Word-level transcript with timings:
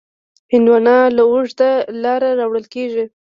هندوانه 0.53 0.95
له 1.15 1.23
اوږده 1.31 1.69
لاره 2.03 2.29
راوړل 2.39 2.65
کېږي. 2.73 3.05